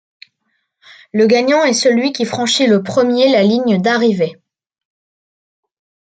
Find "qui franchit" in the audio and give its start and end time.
2.11-2.65